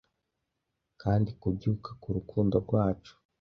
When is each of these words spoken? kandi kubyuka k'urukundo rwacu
kandi 1.01 1.29
kubyuka 1.39 1.89
k'urukundo 2.01 2.55
rwacu 2.65 3.13